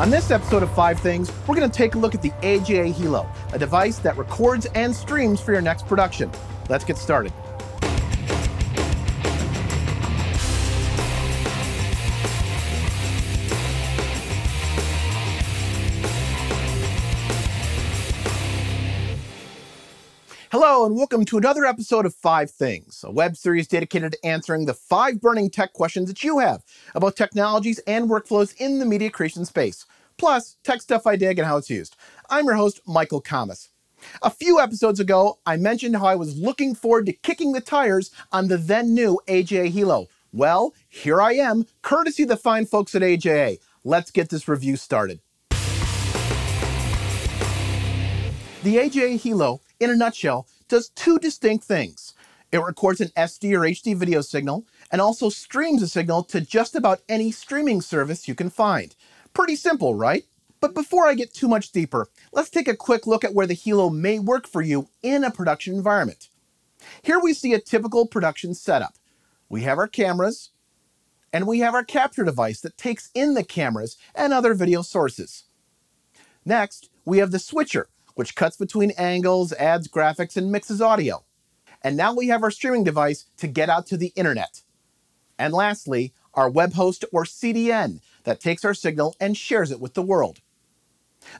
[0.00, 2.94] On this episode of Five Things, we're going to take a look at the AJA
[2.94, 6.30] Helo, a device that records and streams for your next production.
[6.70, 7.34] Let's get started.
[20.72, 24.66] Hello, and welcome to another episode of Five Things, a web series dedicated to answering
[24.66, 26.62] the five burning tech questions that you have
[26.94, 29.84] about technologies and workflows in the media creation space,
[30.16, 31.96] plus tech stuff I dig and how it's used.
[32.30, 33.70] I'm your host, Michael Kammes.
[34.22, 38.12] A few episodes ago, I mentioned how I was looking forward to kicking the tires
[38.30, 40.06] on the then new AJA Helo.
[40.32, 43.58] Well, here I am, courtesy of the fine folks at AJA.
[43.82, 45.18] Let's get this review started.
[48.62, 52.14] The AJA Helo in a nutshell, does two distinct things.
[52.50, 56.74] It records an SD or HD video signal and also streams a signal to just
[56.74, 58.96] about any streaming service you can find.
[59.34, 60.24] Pretty simple, right?
[60.60, 63.54] But before I get too much deeper, let's take a quick look at where the
[63.54, 66.28] Helo may work for you in a production environment.
[67.02, 68.94] Here we see a typical production setup.
[69.48, 70.50] We have our cameras,
[71.32, 75.44] and we have our capture device that takes in the cameras and other video sources.
[76.44, 81.24] Next, we have the switcher, which cuts between angles, adds graphics, and mixes audio.
[81.82, 84.62] And now we have our streaming device to get out to the internet.
[85.38, 89.94] And lastly, our web host or CDN that takes our signal and shares it with
[89.94, 90.40] the world.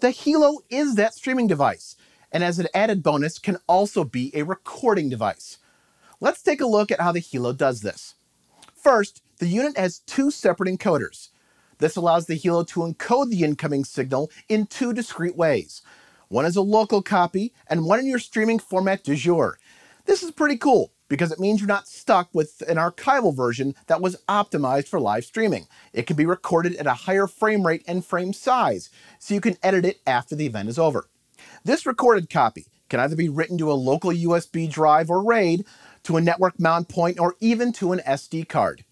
[0.00, 1.96] The Helo is that streaming device,
[2.32, 5.58] and as an added bonus, can also be a recording device.
[6.20, 8.14] Let's take a look at how the Helo does this.
[8.74, 11.28] First, the unit has two separate encoders.
[11.78, 15.82] This allows the Helo to encode the incoming signal in two discrete ways.
[16.28, 19.58] One is a local copy, and one in your streaming format du jour.
[20.06, 24.00] This is pretty cool because it means you're not stuck with an archival version that
[24.00, 25.66] was optimized for live streaming.
[25.92, 29.56] It can be recorded at a higher frame rate and frame size, so you can
[29.62, 31.08] edit it after the event is over.
[31.64, 35.64] This recorded copy can either be written to a local USB drive or RAID,
[36.04, 38.84] to a network mount point, or even to an SD card.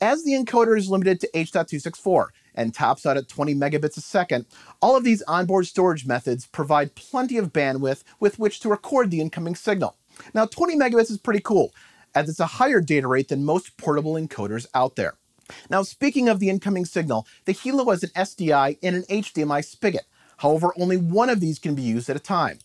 [0.00, 2.28] As the encoder is limited to H.264,
[2.58, 4.44] and tops out at 20 megabits a second,
[4.82, 9.20] all of these onboard storage methods provide plenty of bandwidth with which to record the
[9.20, 9.96] incoming signal.
[10.34, 11.72] Now 20 megabits is pretty cool,
[12.14, 15.14] as it's a higher data rate than most portable encoders out there.
[15.70, 20.04] Now speaking of the incoming signal, the Helo has an SDI and an HDMI spigot.
[20.38, 22.58] However, only one of these can be used at a time.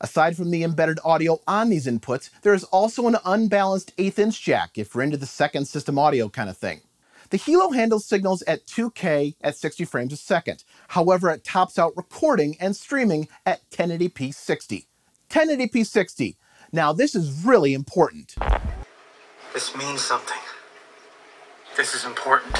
[0.00, 4.40] Aside from the embedded audio on these inputs, there is also an unbalanced eighth inch
[4.42, 6.80] jack if you're into the second system audio kind of thing.
[7.32, 10.64] The Helo handles signals at 2K at 60 frames a second.
[10.88, 14.86] However, it tops out recording and streaming at 1080p 60.
[15.30, 16.36] 1080p 60.
[16.72, 18.34] Now, this is really important.
[19.54, 20.36] This means something.
[21.74, 22.52] This is important.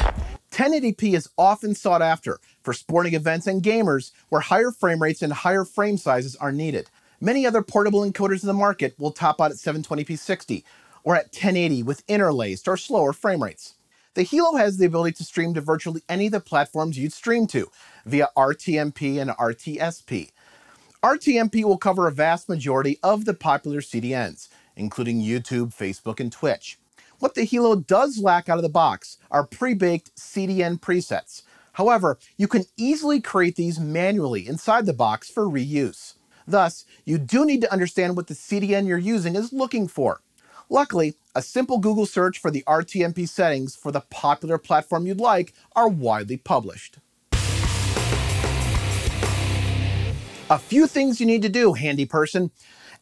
[0.52, 5.34] 1080p is often sought after for sporting events and gamers where higher frame rates and
[5.34, 6.88] higher frame sizes are needed.
[7.20, 10.64] Many other portable encoders in the market will top out at 720p 60
[11.04, 13.74] or at 1080 with interlaced or slower frame rates.
[14.14, 17.46] The Helo has the ability to stream to virtually any of the platforms you'd stream
[17.46, 17.70] to
[18.04, 20.32] via RTMP and RTSP.
[21.02, 26.78] RTMP will cover a vast majority of the popular CDNs, including YouTube, Facebook, and Twitch.
[27.20, 31.42] What the Helo does lack out of the box are pre-baked CDN presets.
[31.72, 36.16] However, you can easily create these manually inside the box for reuse.
[36.46, 40.20] Thus, you do need to understand what the CDN you're using is looking for.
[40.72, 45.52] Luckily, a simple Google search for the RTMP settings for the popular platform you'd like
[45.76, 46.96] are widely published.
[50.48, 52.52] A few things you need to do, handy person.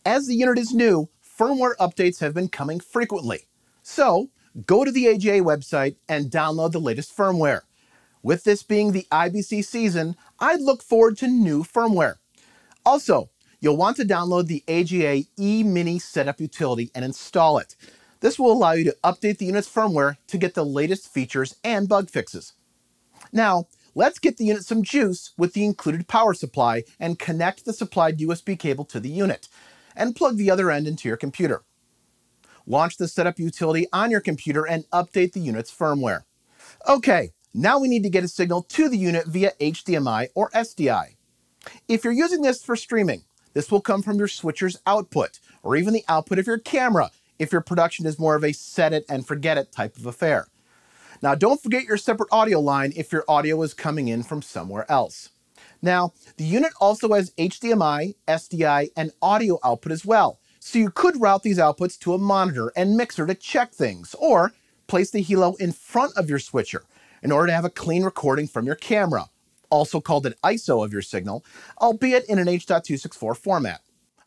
[0.05, 3.47] As the unit is new, firmware updates have been coming frequently.
[3.85, 4.31] So,
[4.67, 7.61] go to the AJA website and download the latest firmware.
[8.21, 12.17] With this being the IBC season, I'd look forward to new firmware.
[12.85, 17.77] Also, you'll want to download the AJA eMini setup utility and install it.
[18.21, 21.89] This will allow you to update the unit's firmware to get the latest features and
[21.89, 22.55] bug fixes.
[23.33, 27.73] Now, let's get the unit some juice with the included power supply and connect the
[27.73, 29.49] supplied USB cable to the unit,
[29.97, 31.63] and plug the other end into your computer.
[32.67, 36.25] Launch the setup utility on your computer and update the unit's firmware.
[36.89, 41.17] Okay, now we need to get a signal to the unit via HDMI or SDI.
[41.89, 45.93] If you're using this for streaming, this will come from your switcher's output, or even
[45.93, 49.27] the output of your camera, if your production is more of a set it and
[49.27, 50.47] forget it type of affair.
[51.23, 54.91] Now, don't forget your separate audio line if your audio is coming in from somewhere
[54.91, 55.31] else.
[55.83, 61.21] Now, the unit also has HDMI, SDI, and audio output as well, so you could
[61.21, 64.53] route these outputs to a monitor and mixer to check things, or
[64.87, 66.85] place the Helo in front of your switcher
[67.23, 69.27] in order to have a clean recording from your camera.
[69.71, 71.45] Also called an ISO of your signal,
[71.81, 73.81] albeit in an H.264 format.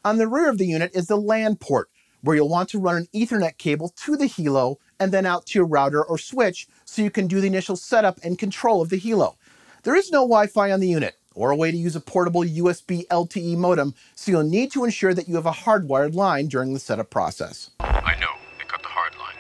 [0.06, 1.90] On the rear of the unit is the LAN port,
[2.22, 5.60] where you'll want to run an Ethernet cable to the Helo and then out to
[5.60, 9.00] your router or switch so you can do the initial setup and control of the
[9.00, 9.36] Helo.
[9.84, 13.06] There is no Wi-Fi on the unit, or a way to use a portable USB
[13.08, 16.80] LTE modem, so you'll need to ensure that you have a hardwired line during the
[16.80, 17.72] setup process.
[17.80, 18.32] I know.
[18.58, 19.36] They cut the hard line.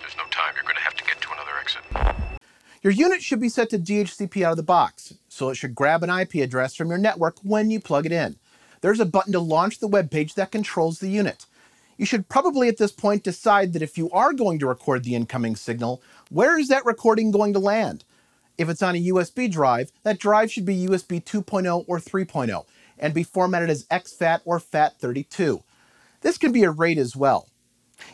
[0.00, 0.52] There's no time.
[0.54, 1.82] You're going to have to get to another exit.
[2.82, 6.02] Your unit should be set to DHCP out of the box, so it should grab
[6.02, 8.36] an IP address from your network when you plug it in.
[8.82, 11.46] There's a button to launch the web page that controls the unit.
[11.96, 15.14] You should probably at this point decide that if you are going to record the
[15.14, 18.04] incoming signal, where is that recording going to land?
[18.58, 22.66] If it's on a USB drive, that drive should be USB 2.0 or 3.0
[22.98, 25.62] and be formatted as exFAT or FAT32.
[26.20, 27.48] This can be a RAID as well.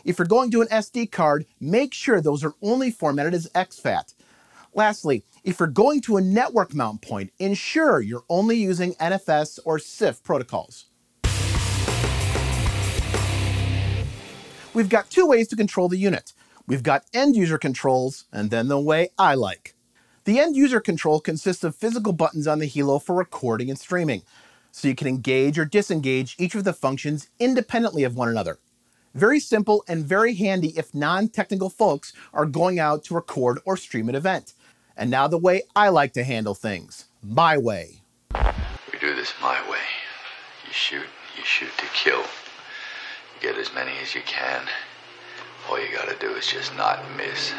[0.05, 4.13] If you're going to an SD card, make sure those are only formatted as exFAT.
[4.73, 9.77] Lastly, if you're going to a network mount point, ensure you're only using NFS or
[9.77, 10.87] CIFS protocols.
[14.73, 16.33] We've got two ways to control the unit.
[16.67, 19.73] We've got end user controls, and then the way I like.
[20.25, 24.23] The end user control consists of physical buttons on the Helo for recording and streaming,
[24.73, 28.59] so you can engage or disengage each of the functions independently of one another.
[29.15, 34.09] Very simple and very handy if non-technical folks are going out to record or stream
[34.09, 34.53] an event.
[34.99, 38.01] And now the way I like to handle things, my way.
[38.33, 39.77] We do this my way.
[40.65, 41.05] You shoot,
[41.37, 42.21] you shoot to kill.
[42.21, 44.63] You get as many as you can.
[45.69, 47.53] All you gotta do is just not miss.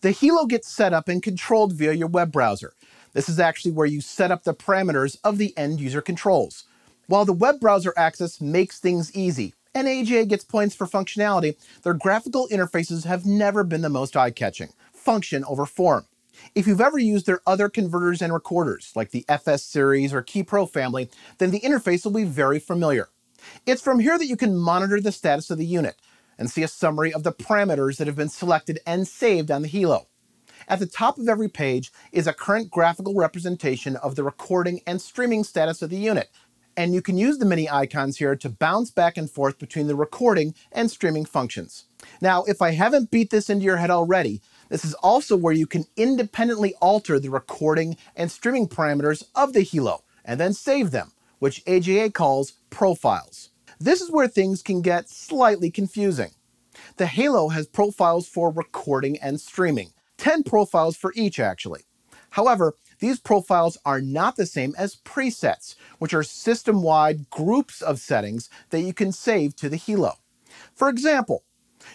[0.00, 2.72] The Helo gets set up and controlled via your web browser.
[3.12, 6.64] This is actually where you set up the parameters of the end user controls.
[7.06, 11.92] While the web browser access makes things easy, and AJA gets points for functionality, their
[11.92, 14.70] graphical interfaces have never been the most eye-catching.
[14.94, 16.06] Function over form.
[16.54, 20.42] If you've ever used their other converters and recorders, like the FS series or Ki
[20.42, 23.08] Pro family, then the interface will be very familiar.
[23.66, 25.96] It's from here that you can monitor the status of the unit,
[26.38, 29.68] and see a summary of the parameters that have been selected and saved on the
[29.68, 30.06] Helo.
[30.66, 35.00] At the top of every page is a current graphical representation of the recording and
[35.00, 36.30] streaming status of the unit,
[36.76, 39.96] and you can use the mini icons here to bounce back and forth between the
[39.96, 41.84] recording and streaming functions.
[42.22, 44.40] Now, if I haven't beat this into your head already,
[44.70, 49.60] this is also where you can independently alter the recording and streaming parameters of the
[49.60, 53.50] Helo, and then save them, which AJA calls profiles.
[53.78, 56.30] This is where things can get slightly confusing.
[56.96, 61.82] The Helo has profiles for recording and streaming, 10 profiles for each actually.
[62.30, 68.48] However, these profiles are not the same as presets, which are system-wide groups of settings
[68.70, 70.16] that you can save to the Helo.
[70.74, 71.42] For example,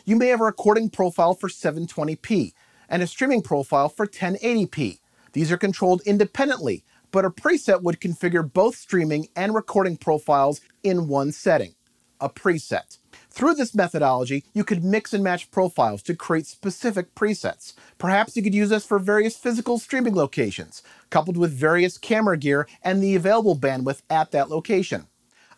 [0.03, 2.53] you may have a recording profile for 720p
[2.89, 4.99] and a streaming profile for 1080p.
[5.33, 11.07] These are controlled independently, but a preset would configure both streaming and recording profiles in
[11.07, 11.75] one setting,
[12.19, 12.97] a preset.
[13.29, 17.73] Through this methodology, you could mix and match profiles to create specific presets.
[17.97, 22.67] Perhaps you could use this for various physical streaming locations, coupled with various camera gear
[22.81, 25.07] and the available bandwidth at that location.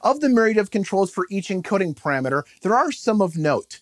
[0.02, 3.80] Of the myriad of controls for each encoding parameter, there are some of note.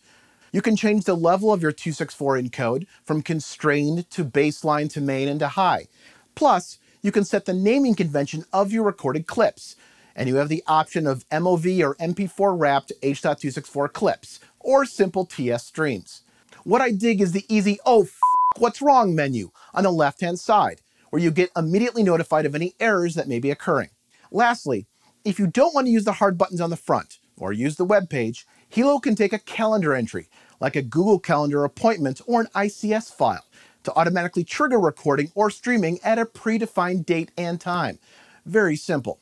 [0.56, 5.28] You can change the level of your 264 encode from constrained to baseline to main
[5.28, 5.88] and to high.
[6.34, 9.76] Plus, you can set the naming convention of your recorded clips,
[10.16, 15.66] and you have the option of MOV or MP4 wrapped H.264 clips, or simple TS
[15.66, 16.22] streams.
[16.64, 18.18] What I dig is the easy, oh, f-
[18.56, 20.80] what's wrong menu on the left hand side,
[21.10, 23.90] where you get immediately notified of any errors that may be occurring.
[24.32, 24.88] Lastly,
[25.26, 27.84] if you don't want to use the hard buttons on the front, or use the
[27.84, 32.48] web page, Helo can take a calendar entry, like a Google Calendar appointment or an
[32.56, 33.46] ICS file,
[33.84, 38.00] to automatically trigger recording or streaming at a predefined date and time.
[38.46, 39.20] Very simple.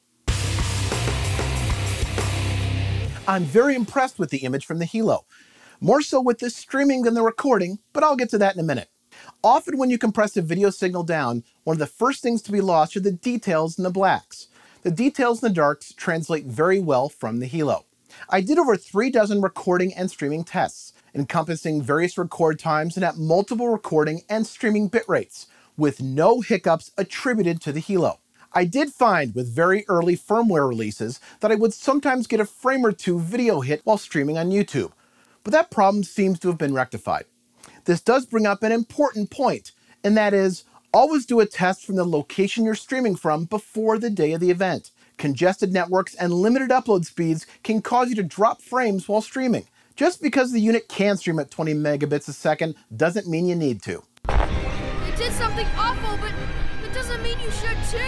[3.26, 5.24] I'm very impressed with the image from the Helo.
[5.80, 8.64] More so with the streaming than the recording, but I'll get to that in a
[8.64, 8.90] minute.
[9.44, 12.62] Often when you compress a video signal down, one of the first things to be
[12.62, 14.48] lost are the details in the blacks.
[14.84, 17.84] The details in the darks translate very well from the Helo.
[18.30, 23.18] I did over three dozen recording and streaming tests, encompassing various record times and at
[23.18, 28.18] multiple recording and streaming bit rates, with no hiccups attributed to the Helo.
[28.54, 32.86] I did find with very early firmware releases that I would sometimes get a frame
[32.86, 34.92] or two video hit while streaming on YouTube,
[35.44, 37.26] but that problem seems to have been rectified.
[37.86, 39.72] This does bring up an important point,
[40.04, 44.10] and that is always do a test from the location you're streaming from before the
[44.10, 44.92] day of the event.
[45.18, 49.68] Congested networks and limited upload speeds can cause you to drop frames while streaming.
[49.96, 53.84] Just because the unit can stream at 20 megabits a second doesn't mean you need
[53.84, 54.04] to.
[55.16, 56.34] Did something awful, but
[56.84, 58.00] it doesn't mean you should too.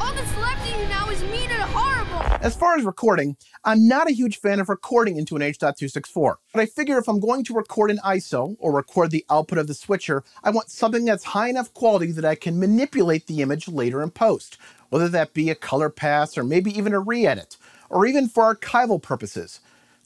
[0.00, 2.38] All that's left of you now is mean and horrible.
[2.42, 6.62] As far as recording, I'm not a huge fan of recording into an H.264, but
[6.62, 9.74] I figure if I'm going to record an ISO or record the output of the
[9.74, 14.02] switcher, I want something that's high enough quality that I can manipulate the image later
[14.02, 14.56] in post,
[14.88, 17.58] whether that be a color pass or maybe even a re-edit,
[17.90, 19.60] or even for archival purposes.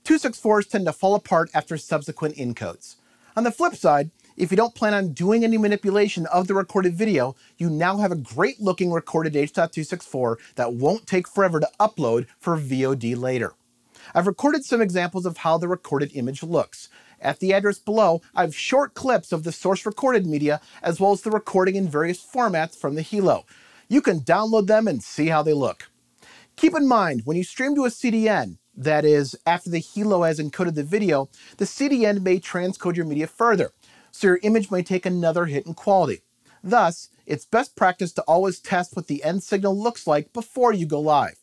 [0.04, 2.96] 264s tend to fall apart after subsequent encodes.
[3.36, 6.94] On the flip side, if you don't plan on doing any manipulation of the recorded
[6.94, 12.26] video, you now have a great looking recorded H.264 that won't take forever to upload
[12.38, 13.54] for VOD later.
[14.14, 16.88] I've recorded some examples of how the recorded image looks.
[17.20, 21.12] At the address below, I have short clips of the source recorded media as well
[21.12, 23.44] as the recording in various formats from the Helo.
[23.88, 25.90] You can download them and see how they look.
[26.56, 30.38] Keep in mind, when you stream to a CDN, that is, after the Helo has
[30.38, 31.28] encoded the video,
[31.58, 33.70] the CDN may transcode your media further
[34.10, 36.22] so your image may take another hit in quality.
[36.62, 40.86] Thus, it's best practice to always test what the end signal looks like before you
[40.86, 41.36] go live.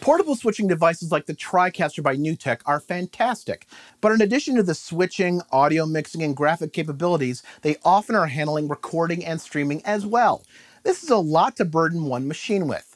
[0.00, 3.66] Portable switching devices like the TriCaster by NewTek are fantastic,
[4.00, 8.66] but in addition to the switching, audio mixing, and graphic capabilities, they often are handling
[8.66, 10.42] recording and streaming as well.
[10.84, 12.89] This is a lot to burden one machine with.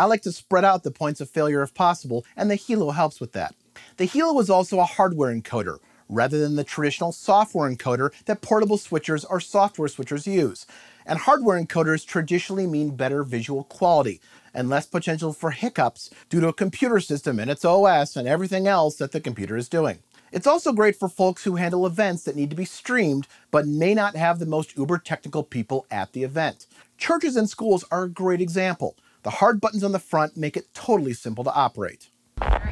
[0.00, 3.20] I like to spread out the points of failure if possible, and the Helo helps
[3.20, 3.54] with that.
[3.98, 5.76] The Helo is also a hardware encoder,
[6.08, 10.64] rather than the traditional software encoder that portable switchers or software switchers use.
[11.04, 14.22] And hardware encoders traditionally mean better visual quality
[14.54, 18.66] and less potential for hiccups due to a computer system and its OS and everything
[18.66, 19.98] else that the computer is doing.
[20.32, 23.92] It's also great for folks who handle events that need to be streamed but may
[23.92, 26.64] not have the most uber technical people at the event.
[26.96, 28.96] Churches and schools are a great example.
[29.22, 32.08] The hard buttons on the front make it totally simple to operate.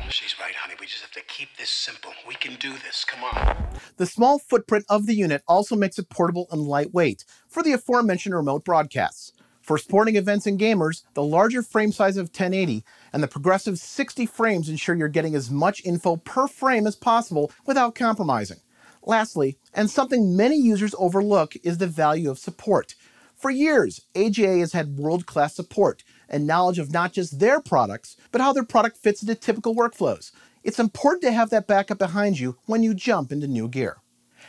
[0.09, 0.75] She's right, honey.
[0.81, 2.12] We just have to keep this simple.
[2.26, 3.05] We can do this.
[3.05, 3.69] Come on.
[3.99, 8.35] The small footprint of the unit also makes it portable and lightweight for the aforementioned
[8.35, 9.33] remote broadcasts.
[9.61, 14.25] For sporting events and gamers, the larger frame size of 1080 and the progressive 60
[14.25, 18.61] frames ensure you're getting as much info per frame as possible without compromising.
[19.02, 22.95] Lastly, and something many users overlook, is the value of support.
[23.37, 28.16] For years, AJA has had world class support and knowledge of not just their products,
[28.30, 30.32] but how their product fits into typical workflows.
[30.62, 33.99] It's important to have that backup behind you when you jump into new gear.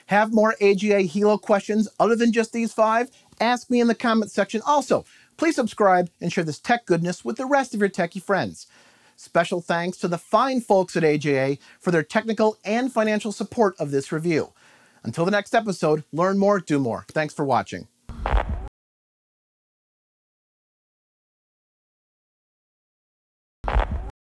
[0.08, 3.12] Have more AJA Helo questions other than just these five?
[3.40, 4.62] Ask me in the comment section.
[4.66, 5.06] Also,
[5.38, 8.68] please subscribe and share this tech goodness with the rest of your techie friends.
[9.16, 13.92] Special thanks to the fine folks at AJA for their technical and financial support of
[13.92, 14.54] this review.
[15.04, 17.06] Until the next episode, learn more, do more.
[17.10, 17.88] Thanks for watching.